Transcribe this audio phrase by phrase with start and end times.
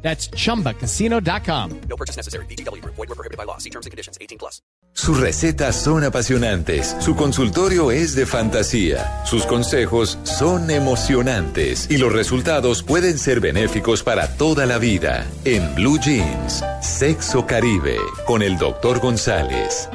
[0.00, 1.80] That's chumbacasino.com.
[1.88, 2.46] No purchase necessary.
[2.46, 2.82] BGW.
[2.84, 3.58] Void were prohibited by law.
[3.58, 4.16] See terms and conditions.
[4.20, 4.62] 18 plus.
[4.94, 12.12] Sus recetas son apasionantes, su consultorio es de fantasía, sus consejos son emocionantes y los
[12.12, 15.24] resultados pueden ser benéficos para toda la vida.
[15.44, 18.98] En Blue Jeans, Sexo Caribe, con el Dr.
[18.98, 19.88] González.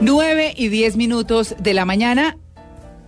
[0.00, 2.38] 9 y 10 minutos de la mañana.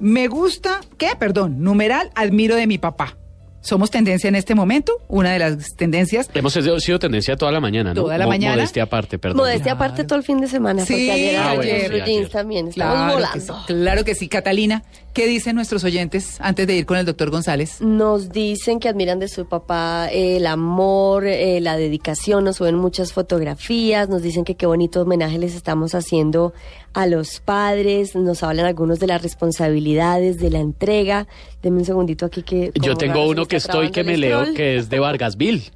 [0.01, 1.11] Me gusta, ¿qué?
[1.19, 3.17] Perdón, numeral, admiro de mi papá.
[3.63, 6.31] Somos tendencia en este momento, una de las tendencias.
[6.33, 8.03] Hemos sido tendencia toda la mañana, ¿no?
[8.05, 8.55] Toda la mañana.
[8.57, 9.37] Modestia aparte, perdón.
[9.37, 12.29] Modestia aparte todo el fin de semana, Sí, porque ayer Ah, bueno, sí, ayer.
[12.31, 13.41] también, estamos Claro que, volando.
[13.59, 14.29] sí, claro que sí.
[14.29, 17.81] Catalina, ¿qué dicen nuestros oyentes antes de ir con el doctor González?
[17.81, 22.77] Nos dicen que admiran de su papá eh, el amor, eh, la dedicación, nos suben
[22.77, 26.53] muchas fotografías, nos dicen que qué bonito homenaje les estamos haciendo
[26.93, 31.27] a los padres, nos hablan algunos de las responsabilidades, de la entrega.
[31.63, 32.73] Deme un segundito aquí que...
[32.75, 35.71] Yo tengo uno que estoy que me leo que es de Vargasville.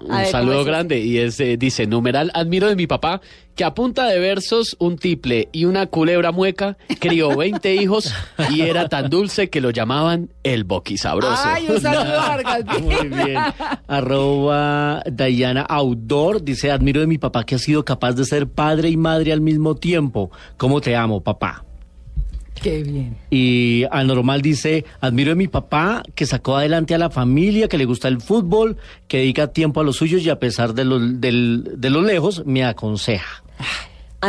[0.00, 3.20] Un A ver, ¿cómo saludo grande y es, eh, dice, numeral, admiro de mi papá
[3.56, 8.12] que a punta de versos, un tiple y una culebra mueca, crió 20 hijos
[8.50, 11.42] y era tan dulce que lo llamaban el boquisabroso.
[11.42, 12.20] Ay, un saludo.
[12.82, 13.38] Muy bien.
[13.88, 18.90] Arroba Diana Outdoor dice, admiro de mi papá que ha sido capaz de ser padre
[18.90, 20.30] y madre al mismo tiempo.
[20.58, 21.65] ¿Cómo te amo, papá?
[22.62, 23.16] Qué bien.
[23.30, 27.84] Y Anormal dice, admiro de mi papá que sacó adelante a la familia, que le
[27.84, 28.76] gusta el fútbol,
[29.08, 32.44] que dedica tiempo a los suyos y a pesar de los, del- de los lejos,
[32.46, 33.42] me aconseja.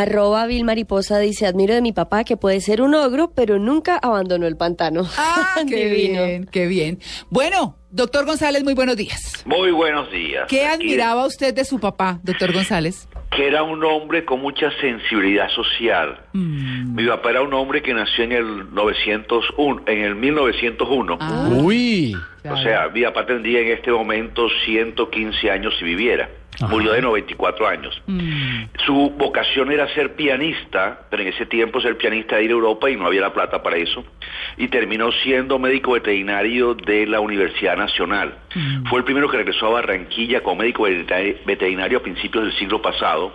[0.02, 3.98] Arroba Bill Mariposa dice, admiro de mi papá que puede ser un ogro, pero nunca
[4.00, 5.02] abandonó el pantano.
[5.16, 6.24] Ah, qué Divino.
[6.24, 7.00] bien, qué bien.
[7.30, 9.42] Bueno, doctor González, muy buenos días.
[9.44, 10.46] Muy buenos días.
[10.48, 13.08] ¿Qué Aquí, admiraba usted de su papá, doctor González?
[13.32, 16.20] Que era un hombre con mucha sensibilidad social.
[16.32, 16.94] Mm.
[16.94, 21.18] Mi papá era un hombre que nació en el 901, en el 1901.
[21.20, 22.16] Ah, Uy,
[22.48, 26.30] O sea, mi papá tendría en este momento 115 años si viviera.
[26.60, 26.66] Ajá.
[26.72, 28.02] Murió de 94 años.
[28.06, 32.54] mm, Su vocación era ser pianista, pero en ese tiempo ser pianista era ir a
[32.54, 34.04] Europa y no había la plata para eso.
[34.56, 38.34] Y terminó siendo médico veterinario de la Universidad Nacional.
[38.88, 43.32] Fue el primero que regresó a Barranquilla como médico veterinario- a principios del siglo pasado.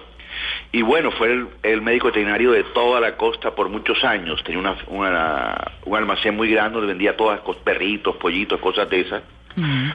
[0.71, 4.43] Y bueno, fue el, el médico veterinario de toda la costa por muchos años.
[4.43, 9.21] Tenía una, una- un almacén muy grande donde vendía todas perritos, pollitos, cosas de esas.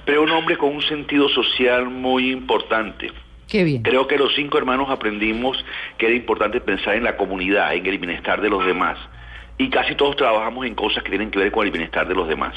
[0.04, 3.10] Pero un hombre con un sentido social muy importante.
[3.48, 3.82] Qué bien.
[3.82, 5.56] Creo que los cinco hermanos aprendimos
[5.96, 8.98] que era importante pensar en la comunidad, en el bienestar de los demás.
[9.56, 12.28] Y casi todos trabajamos en cosas que tienen que ver con el bienestar de los
[12.28, 12.54] demás.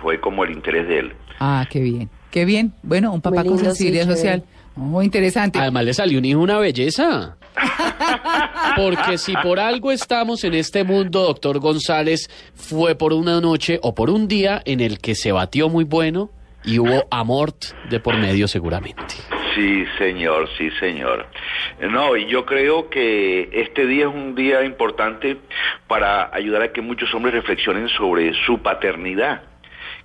[0.00, 1.12] Fue como el interés de él.
[1.40, 2.10] Ah, qué bien.
[2.30, 2.72] Qué bien.
[2.82, 4.16] Bueno, un papá Muy con sensibilidad chévere.
[4.20, 4.44] social.
[4.74, 5.58] Muy interesante.
[5.58, 7.36] además le salió un hijo una belleza.
[8.76, 13.94] Porque si por algo estamos en este mundo, doctor González, fue por una noche o
[13.94, 16.30] por un día en el que se batió muy bueno
[16.64, 17.52] y hubo amor
[17.90, 19.14] de por medio seguramente.
[19.54, 21.26] Sí, señor, sí, señor.
[21.80, 25.36] No, y yo creo que este día es un día importante
[25.86, 29.51] para ayudar a que muchos hombres reflexionen sobre su paternidad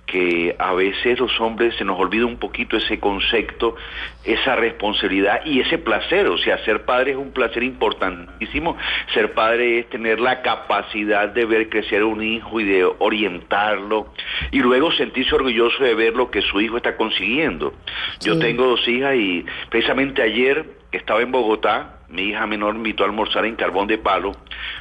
[0.08, 3.76] que a veces los hombres se nos olvida un poquito ese concepto,
[4.24, 8.76] esa responsabilidad y ese placer, o sea, ser padre es un placer importantísimo,
[9.12, 14.12] ser padre es tener la capacidad de ver crecer a un hijo y de orientarlo
[14.50, 17.74] y luego sentirse orgulloso de ver lo que su hijo está consiguiendo.
[18.20, 23.02] Yo tengo dos hijas y precisamente ayer estaba en Bogotá, mi hija menor me invitó
[23.04, 24.32] a almorzar en Carbón de Palo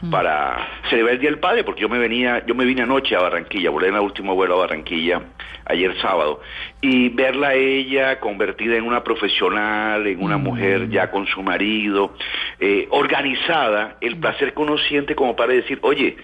[0.09, 3.21] para celebrar el Día del Padre, porque yo me venía, yo me vine anoche a
[3.21, 5.21] Barranquilla, volé en el último vuelo a Barranquilla
[5.65, 6.41] ayer sábado,
[6.81, 12.13] y verla a ella convertida en una profesional, en una mujer ya con su marido,
[12.59, 16.15] eh, organizada, el placer que uno siente como para decir, oye,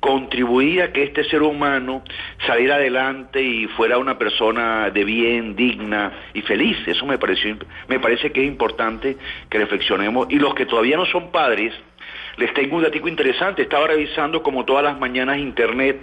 [0.00, 2.02] contribuía a que este ser humano
[2.46, 6.76] saliera adelante y fuera una persona de bien, digna y feliz.
[6.86, 7.56] Eso me pareció,
[7.88, 9.16] me parece que es importante
[9.48, 10.28] que reflexionemos.
[10.30, 11.74] Y los que todavía no son padres,
[12.38, 13.62] les tengo un datico interesante.
[13.62, 15.98] Estaba revisando como todas las mañanas internet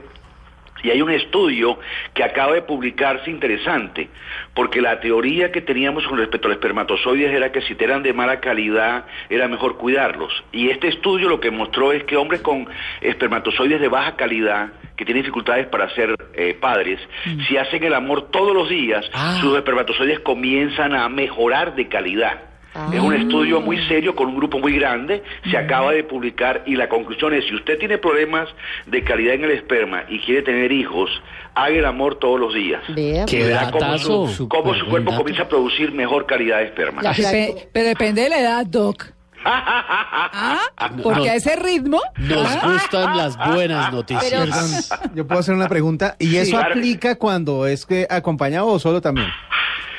[0.84, 1.80] Y hay un estudio
[2.14, 4.08] que acaba de publicarse interesante,
[4.54, 8.14] porque la teoría que teníamos con respecto a los espermatozoides era que si eran de
[8.14, 10.44] mala calidad era mejor cuidarlos.
[10.52, 12.68] Y este estudio lo que mostró es que hombres con
[13.02, 17.00] espermatozoides de baja calidad, que tienen dificultades para ser eh, padres,
[17.48, 19.38] si hacen el amor todos los días, Ah.
[19.42, 22.42] sus espermatozoides comienzan a mejorar de calidad.
[22.94, 26.76] Es un estudio muy serio con un grupo muy grande, se acaba de publicar y
[26.76, 28.50] la conclusión es, si usted tiene problemas
[28.86, 31.10] de calidad en el esperma y quiere tener hijos,
[31.54, 32.82] haga el amor todos los días.
[32.94, 37.02] Qué Y verá cómo su, cómo su cuerpo comienza a producir mejor calidad de esperma.
[37.02, 37.16] La-
[37.72, 39.16] pero depende de la edad, Doc.
[39.48, 40.60] ¿Ah?
[41.04, 42.02] Porque a ese ritmo.
[42.18, 42.72] Nos ¿ah?
[42.74, 44.90] gustan las buenas Pero- noticias.
[44.90, 46.16] Perdón, yo puedo hacer una pregunta.
[46.20, 49.28] ¿Y eso claro que aplica cuando es que acompañado o solo también?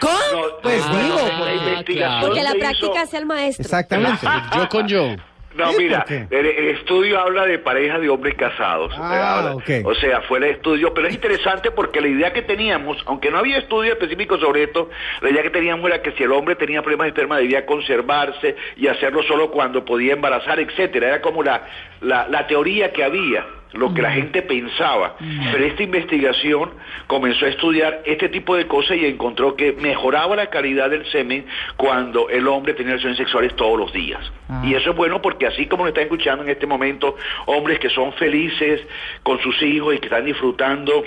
[0.01, 0.15] ¿Cómo?
[0.33, 3.63] No, Pues digo, la porque- investigación Porque la práctica hizo- hace al maestro.
[3.65, 4.27] Exactamente.
[4.57, 5.17] Yo con yo.
[5.55, 8.93] No, mira, el, el estudio habla de parejas de hombres casados.
[8.99, 9.57] Ah, habla-.
[9.87, 13.39] O sea, fue el estudio, pero es interesante porque la idea que teníamos, aunque no
[13.39, 14.91] había estudio específico sobre esto,
[15.23, 18.55] la idea que teníamos era que si el hombre tenía problemas de esperma debía conservarse
[18.77, 21.09] y hacerlo solo cuando podía embarazar, etcétera.
[21.09, 21.63] Era como la,
[22.03, 25.17] la, la teoría que había, lo que la gente pensaba.
[25.53, 26.71] Pero esta investigación
[27.07, 31.47] comenzó a estudiar este tipo de cosas y encontró que mejoraba la calidad del semen
[31.77, 34.21] cuando el hombre tenía relaciones sexuales todos los días.
[34.49, 34.63] Ah.
[34.65, 37.17] Y eso es bueno porque así como lo están escuchando en este momento,
[37.47, 38.81] hombres que son felices
[39.23, 41.05] con sus hijos y que están disfrutando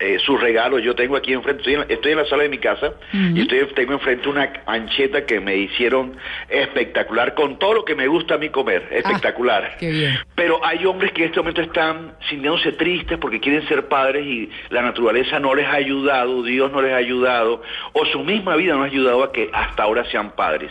[0.00, 0.82] eh, sus regalos.
[0.82, 3.40] Yo tengo aquí enfrente, estoy en, la- estoy en la sala de mi casa y
[3.40, 6.16] estoy, tengo enfrente una ancheta que me hicieron
[6.48, 8.88] espectacular con todo lo que me gusta a mí comer.
[8.90, 9.76] Espectacular.
[9.78, 10.18] qué bien.
[10.34, 14.50] Pero hay hombres que en este momento están sintiéndose tristes porque quieren ser padres y
[14.70, 17.62] la naturaleza no les ha ayudado, Dios no les ha ayudado,
[17.92, 20.70] o su misma vida no ha ayudado a que hasta ahora sean padres.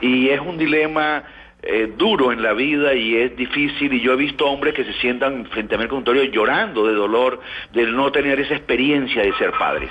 [0.00, 1.24] Y es un dilema
[1.62, 4.92] eh, duro en la vida y es difícil y yo he visto hombres que se
[4.94, 7.40] sientan frente a mi consultorio llorando de dolor
[7.72, 9.90] de no tener esa experiencia de ser padres.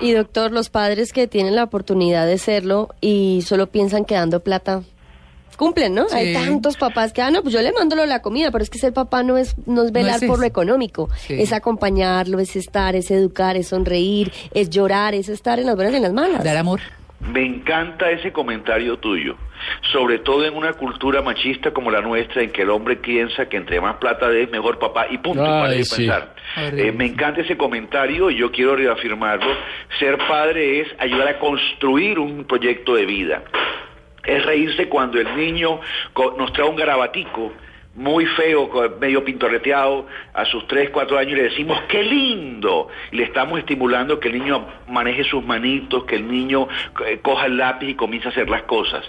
[0.00, 4.40] Y doctor, los padres que tienen la oportunidad de serlo y solo piensan que dando
[4.40, 4.82] plata
[5.56, 6.08] cumplen, ¿no?
[6.08, 6.16] Sí.
[6.16, 8.78] Hay tantos papás que, ah, no, pues yo le mando la comida, pero es que
[8.78, 11.34] ser papá no es, no es velar es por lo económico, Sí.
[11.38, 15.92] es acompañarlo, es estar, es educar, es sonreír, es llorar, es estar en las buenas
[15.92, 16.42] y en las malas.
[16.42, 16.80] Dar amor.
[17.20, 19.36] Me encanta ese comentario tuyo,
[19.92, 23.56] sobre todo en una cultura machista como la nuestra, en que el hombre piensa que
[23.56, 25.96] entre más plata dé, mejor papá, y punto, Ay, para de sí.
[26.06, 26.34] pensar.
[26.56, 29.50] Eh, me encanta ese comentario y yo quiero reafirmarlo.
[29.98, 33.42] Ser padre es ayudar a construir un proyecto de vida.
[34.24, 35.80] Es reírse cuando el niño
[36.12, 37.52] co- nos trae un garabatico
[38.00, 42.88] muy feo, medio pintorreteado, a sus 3, 4 años le decimos, ¡qué lindo!
[43.12, 46.66] Y le estamos estimulando que el niño maneje sus manitos, que el niño
[47.06, 49.04] eh, coja el lápiz y comience a hacer las cosas.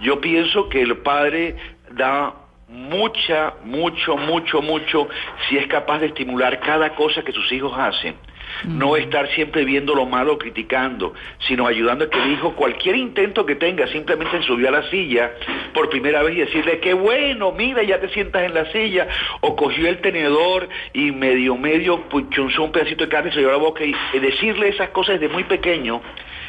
[0.00, 1.54] Yo pienso que el padre
[1.92, 2.34] da
[2.66, 5.08] mucha, mucho, mucho, mucho,
[5.48, 8.16] si es capaz de estimular cada cosa que sus hijos hacen.
[8.64, 11.14] No estar siempre viendo lo malo, criticando,
[11.46, 14.90] sino ayudando a que el hijo, cualquier intento que tenga, simplemente en subir a la
[14.90, 15.32] silla
[15.74, 19.08] por primera vez y decirle, qué bueno, mira, ya te sientas en la silla,
[19.40, 23.50] o cogió el tenedor y medio, medio, puchunzó un pedacito de carne y se llevó
[23.50, 26.00] a la boca, y decirle esas cosas desde muy pequeño,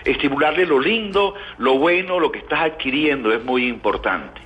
[0.06, 4.42] estimularle lo lindo, lo bueno, lo que estás adquiriendo, es muy importante.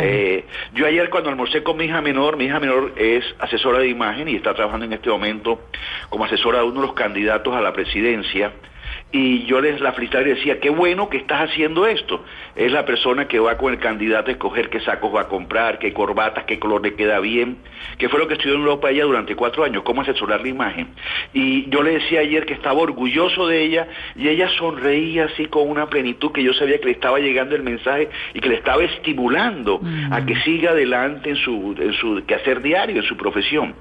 [0.00, 0.44] Eh,
[0.74, 4.28] yo ayer cuando almorcé con mi hija menor, mi hija menor es asesora de imagen
[4.28, 5.62] y está trabajando en este momento
[6.08, 8.52] como asesora de uno de los candidatos a la presidencia.
[9.10, 12.22] Y yo les la felicitaba y decía, qué bueno que estás haciendo esto.
[12.54, 15.78] Es la persona que va con el candidato a escoger qué sacos va a comprar,
[15.78, 17.56] qué corbatas, qué color le queda bien,
[17.96, 20.88] que fue lo que estudió en Europa ella durante cuatro años, cómo asesorar la imagen.
[21.32, 25.68] Y yo le decía ayer que estaba orgulloso de ella y ella sonreía así con
[25.70, 28.84] una plenitud que yo sabía que le estaba llegando el mensaje y que le estaba
[28.84, 29.80] estimulando
[30.10, 33.74] a que siga adelante en su, en su quehacer diario, en su profesión.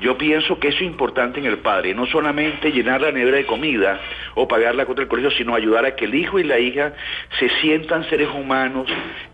[0.00, 3.46] Yo pienso que eso es importante en el padre, no solamente llenar la nevera de
[3.46, 4.00] comida
[4.34, 6.92] o pagar la cuota del colegio, sino ayudar a que el hijo y la hija
[7.38, 8.88] se sientan seres humanos,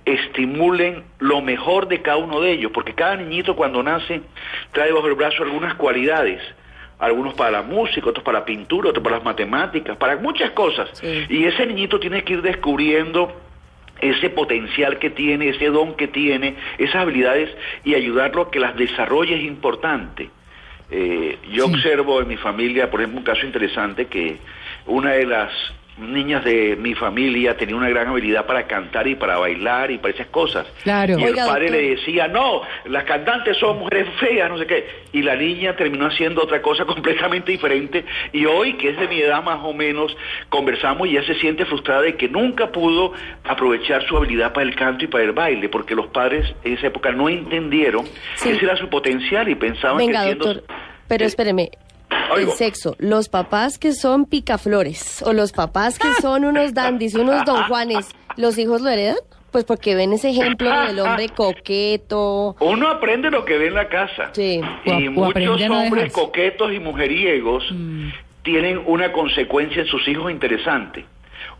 [0.04, 4.20] estimulen lo mejor de cada uno de ellos, porque cada niñito cuando nace
[4.72, 6.40] trae bajo el brazo algunas cualidades.
[6.96, 10.88] Algunos para la música, otros para la pintura, otros para las matemáticas, para muchas cosas.
[10.92, 11.26] Sí.
[11.28, 13.34] Y ese niñito tiene que ir descubriendo
[14.00, 17.50] ese potencial que tiene, ese don que tiene, esas habilidades
[17.84, 20.30] y ayudarlo a que las desarrolle es importante.
[20.90, 24.38] Eh, yo observo en mi familia, por ejemplo, un caso interesante que
[24.86, 25.50] una de las
[25.96, 30.12] niñas de mi familia tenía una gran habilidad para cantar y para bailar y para
[30.12, 30.66] esas cosas.
[30.82, 31.16] Claro.
[31.16, 31.70] Y el padre doctor.
[31.70, 34.88] le decía, no, las cantantes son mujeres feas, no sé qué.
[35.12, 38.04] Y la niña terminó haciendo otra cosa completamente diferente.
[38.32, 40.16] Y hoy, que es de mi edad más o menos,
[40.48, 43.12] conversamos y ella se siente frustrada de que nunca pudo
[43.44, 46.88] aprovechar su habilidad para el canto y para el baile, porque los padres en esa
[46.88, 48.48] época no entendieron Sí.
[48.48, 50.46] que ese era su potencial y pensaban Venga, que siendo...
[50.54, 50.64] doctor,
[51.06, 51.26] pero Eh,
[52.36, 57.44] el sexo, los papás que son picaflores o los papás que son unos dandis, unos
[57.44, 59.16] don Juanes, ¿los hijos lo heredan?
[59.50, 62.56] Pues porque ven ese ejemplo del hombre coqueto.
[62.60, 64.30] Uno aprende lo que ve en la casa.
[64.32, 64.60] Sí.
[64.84, 68.08] Y O- muchos no hombres coquetos y mujeriegos Mm.
[68.42, 71.04] tienen una consecuencia en sus hijos interesante.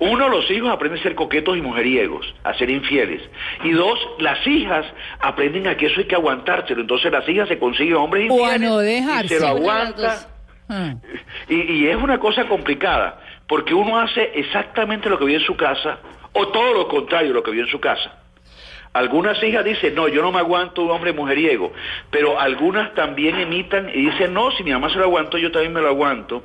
[0.01, 3.23] Uno, los hijos aprenden a ser coquetos y mujeriegos, a ser infieles.
[3.63, 4.85] Y dos, las hijas
[5.21, 6.81] aprenden a que eso hay que aguantárselo.
[6.81, 8.83] Entonces las hijas se consiguen hombres O a infieles no
[9.23, 10.27] y se lo aguanta.
[10.69, 10.95] Ah.
[11.49, 15.57] Y, y es una cosa complicada, porque uno hace exactamente lo que vio en su
[15.57, 15.99] casa,
[16.33, 18.24] o todo lo contrario lo que vio en su casa.
[18.95, 21.73] Algunas hijas dicen, no, yo no me aguanto un hombre mujeriego,
[22.11, 25.73] pero algunas también imitan y dicen, no, si mi mamá se lo aguantó, yo también
[25.73, 26.45] me lo aguanto.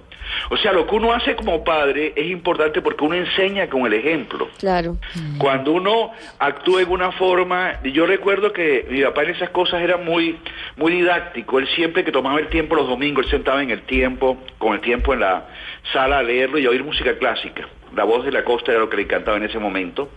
[0.49, 3.93] O sea, lo que uno hace como padre es importante porque uno enseña con el
[3.93, 4.49] ejemplo.
[4.57, 4.97] Claro.
[5.37, 9.97] Cuando uno actúa en una forma, yo recuerdo que mi papá en esas cosas era
[9.97, 10.37] muy,
[10.75, 11.59] muy didáctico.
[11.59, 14.81] Él siempre que tomaba el tiempo los domingos, él sentaba en el tiempo, con el
[14.81, 15.45] tiempo en la
[15.93, 17.67] sala a leerlo y a oír música clásica.
[17.95, 20.09] La voz de la costa era lo que le encantaba en ese momento.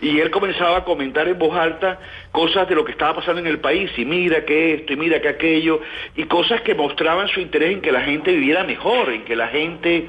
[0.00, 1.98] Y él comenzaba a comentar en voz alta
[2.32, 3.90] cosas de lo que estaba pasando en el país.
[3.96, 5.80] Y mira que esto, y mira que aquello.
[6.14, 9.48] Y cosas que mostraban su interés en que la gente viviera mejor, en que la
[9.48, 10.08] gente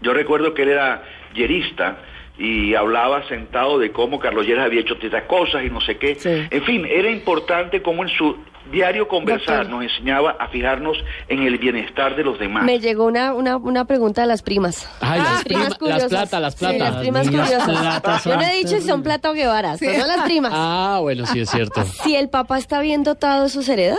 [0.00, 1.02] yo recuerdo que él era
[1.34, 1.98] yerista
[2.38, 6.14] y hablaba sentado de cómo Carlos Lleras había hecho estas cosas y no sé qué.
[6.14, 6.46] Sí.
[6.50, 8.38] En fin, era importante cómo en su
[8.70, 9.70] diario conversar Doctor.
[9.82, 10.96] nos enseñaba a fijarnos
[11.28, 12.64] en el bienestar de los demás.
[12.64, 14.88] Me llegó una, una, una pregunta de las primas.
[15.00, 16.08] Ay, las primas, las curiosas.
[16.08, 16.78] plata, las Sí, plata.
[16.78, 18.24] las primas curiosas.
[18.24, 20.52] Yo no he dicho si son plata o guevaras, pero no las primas.
[20.54, 21.84] Ah, bueno, sí es cierto.
[21.84, 23.96] Si el papá está bien dotado, ¿eso se hereda?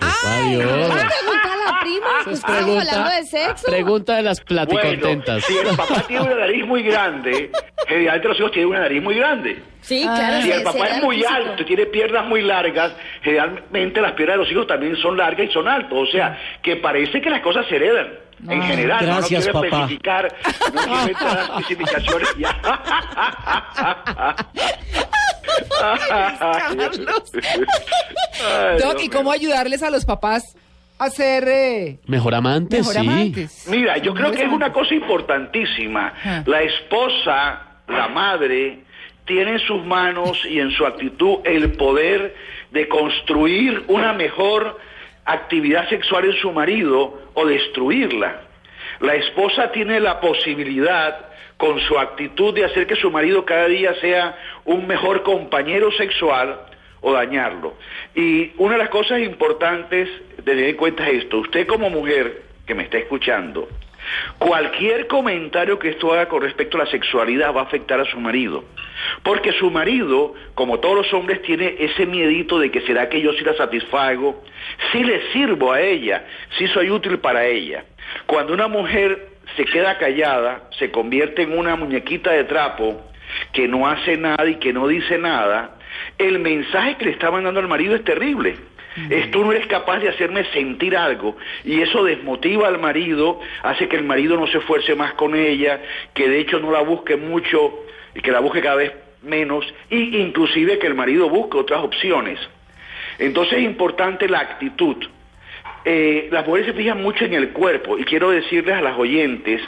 [0.00, 0.64] Adiós.
[0.64, 2.32] Pregunta a la prima.
[2.32, 3.66] Estamos hablando de sexo.
[3.66, 5.44] pregunta de las Bueno, platicontentas.
[5.44, 7.50] si el papá tiene una nariz muy grande,
[7.88, 9.62] generalmente los hijos tienen una nariz muy grande.
[9.82, 10.42] Sí, claro.
[10.42, 11.34] Si se- el papá es muy físico.
[11.34, 12.92] alto y tiene piernas muy largas,
[13.22, 16.08] generalmente las piernas de los hijos también son largas y son altos.
[16.08, 18.08] O sea, que parece que las cosas se heredan.
[18.48, 19.76] En general, no, no Gracias, quiero papá.
[19.82, 20.34] especificar,
[20.72, 22.28] no quiero entrar a las especificaciones
[25.80, 27.32] Carlos.
[27.34, 30.56] Ay, Doc, Dios ¿y cómo ayudarles a los papás
[30.98, 32.98] a ser eh, Mejor amante, mejor sí.
[32.98, 33.66] amantes?
[33.68, 36.08] Mira, yo creo que es una cosa importantísima.
[36.08, 36.44] Ajá.
[36.46, 38.84] La esposa, la madre,
[39.24, 42.34] tiene en sus manos y en su actitud el poder
[42.70, 44.78] de construir una mejor
[45.24, 48.42] actividad sexual en su marido o destruirla.
[49.00, 51.26] La esposa tiene la posibilidad
[51.56, 56.60] con su actitud de hacer que su marido cada día sea un mejor compañero sexual
[57.00, 57.74] o dañarlo.
[58.14, 61.38] Y una de las cosas importantes de tener en cuenta es esto.
[61.38, 63.68] Usted como mujer que me está escuchando,
[64.38, 68.18] cualquier comentario que esto haga con respecto a la sexualidad va a afectar a su
[68.18, 68.64] marido.
[69.22, 73.32] Porque su marido, como todos los hombres, tiene ese miedito de que será que yo
[73.32, 74.42] sí la satisfago,
[74.92, 76.26] si le sirvo a ella,
[76.58, 77.84] si soy útil para ella.
[78.26, 83.02] Cuando una mujer se queda callada, se convierte en una muñequita de trapo
[83.52, 85.76] que no hace nada y que no dice nada,
[86.18, 88.56] el mensaje que le está mandando al marido es terrible.
[89.08, 93.88] Es tú no eres capaz de hacerme sentir algo y eso desmotiva al marido, hace
[93.88, 95.80] que el marido no se esfuerce más con ella,
[96.12, 100.18] que de hecho no la busque mucho y que la busque cada vez menos y
[100.18, 102.40] inclusive que el marido busque otras opciones.
[103.18, 104.96] Entonces es importante la actitud.
[105.84, 109.62] Eh, las mujeres se fijan mucho en el cuerpo y quiero decirles a las oyentes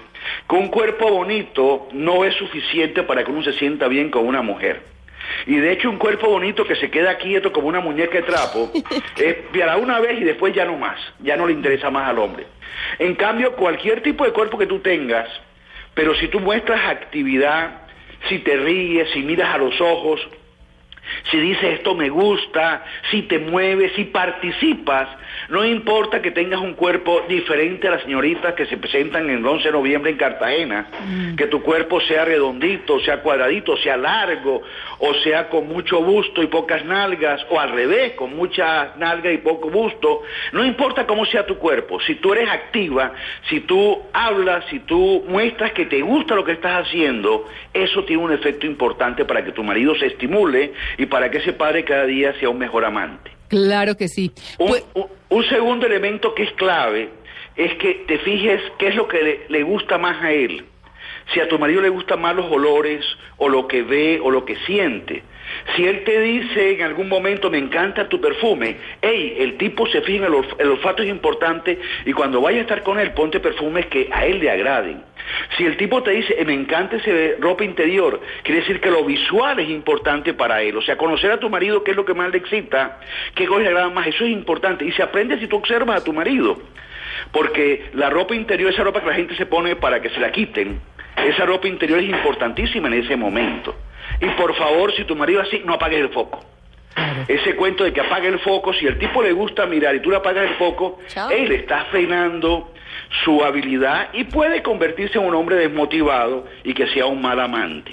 [0.48, 4.42] que un cuerpo bonito no es suficiente para que uno se sienta bien con una
[4.42, 4.82] mujer.
[5.46, 8.70] Y de hecho un cuerpo bonito que se queda quieto como una muñeca de trapo,
[9.16, 12.18] es para una vez y después ya no más, ya no le interesa más al
[12.18, 12.46] hombre.
[12.98, 15.28] En cambio, cualquier tipo de cuerpo que tú tengas,
[15.94, 17.82] pero si tú muestras actividad,
[18.28, 20.20] si te ríes, si miras a los ojos,
[21.30, 25.08] si dices esto me gusta, si te mueves, si participas,
[25.48, 29.46] no importa que tengas un cuerpo diferente a las señoritas que se presentan en el
[29.46, 30.86] 11 de noviembre en Cartagena,
[31.36, 34.62] que tu cuerpo sea redondito, sea cuadradito, sea largo,
[34.98, 39.38] o sea con mucho busto y pocas nalgas, o al revés, con mucha nalga y
[39.38, 43.12] poco busto, no importa cómo sea tu cuerpo, si tú eres activa,
[43.48, 48.22] si tú hablas, si tú muestras que te gusta lo que estás haciendo, eso tiene
[48.22, 52.04] un efecto importante para que tu marido se estimule y para que ese padre cada
[52.06, 53.30] día sea un mejor amante.
[53.48, 54.32] Claro que sí.
[54.58, 57.08] Un, Pues- un- un segundo elemento que es clave
[57.56, 60.64] es que te fijes qué es lo que le, le gusta más a él.
[61.32, 63.04] Si a tu marido le gustan más los olores
[63.38, 65.22] o lo que ve o lo que siente.
[65.76, 70.02] Si él te dice en algún momento me encanta tu perfume, hey, el tipo se
[70.02, 73.40] fija en el, el olfato es importante y cuando vaya a estar con él ponte
[73.40, 75.02] perfumes que a él le agraden.
[75.56, 79.04] Si el tipo te dice "Eh, me encanta ese ropa interior, quiere decir que lo
[79.04, 80.76] visual es importante para él.
[80.76, 82.98] O sea, conocer a tu marido qué es lo que más le excita,
[83.34, 84.84] qué cosas le agradan más, eso es importante.
[84.84, 86.60] Y se aprende si tú observas a tu marido.
[87.30, 90.32] Porque la ropa interior, esa ropa que la gente se pone para que se la
[90.32, 90.80] quiten,
[91.16, 93.74] esa ropa interior es importantísima en ese momento.
[94.20, 96.40] Y por favor, si tu marido así, no apagues el foco.
[97.26, 100.10] Ese cuento de que apague el foco, si el tipo le gusta mirar y tú
[100.10, 101.30] le apagas el foco, Chao.
[101.30, 102.70] él está frenando
[103.24, 107.92] su habilidad y puede convertirse en un hombre desmotivado y que sea un mal amante.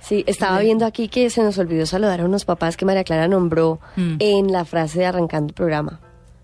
[0.00, 3.26] Sí, estaba viendo aquí que se nos olvidó saludar a unos papás que María Clara
[3.28, 4.16] nombró Mm.
[4.20, 6.00] en la frase de arrancando el programa.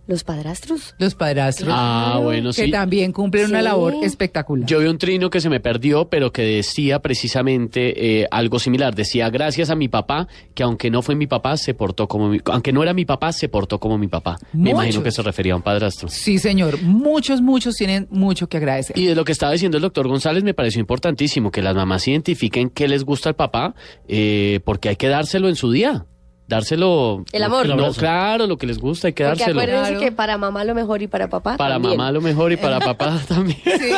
[0.07, 0.95] Los padrastros.
[0.99, 1.71] Los padrastros.
[1.73, 2.71] Ah, bueno, que sí.
[2.71, 4.69] también cumplen una labor espectacular.
[4.69, 8.95] Yo vi un trino que se me perdió, pero que decía precisamente eh, algo similar.
[8.95, 12.39] Decía, gracias a mi papá, que aunque no fue mi papá, se portó como mi...
[12.47, 14.37] Aunque no era mi papá, se portó como mi papá.
[14.53, 16.09] Me imagino que se refería a un padrastro.
[16.09, 16.83] Sí, señor.
[16.83, 18.99] Muchos, muchos tienen mucho que agradecer.
[18.99, 22.07] Y de lo que estaba diciendo el doctor González me pareció importantísimo que las mamás
[22.09, 23.75] identifiquen qué les gusta al papá,
[24.07, 26.07] eh, porque hay que dárselo en su día.
[26.47, 27.25] Dárselo...
[27.33, 27.67] El amor.
[27.67, 29.61] No, claro, lo que les gusta, hay que Porque dárselo.
[29.61, 30.05] acuérdense Claro.
[30.05, 31.97] que para mamá lo mejor y para papá Para también.
[31.97, 33.59] mamá lo mejor y para papá también.
[33.65, 33.91] Sí.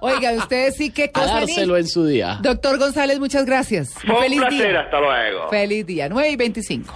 [0.00, 1.26] Oiga, ustedes sí qué A cosa.
[1.40, 2.38] dárselo en su día.
[2.42, 3.90] Doctor González, muchas gracias.
[4.08, 4.80] Un Feliz placer, día.
[4.80, 5.48] hasta luego.
[5.48, 6.08] Feliz día.
[6.08, 6.94] 9 y 25.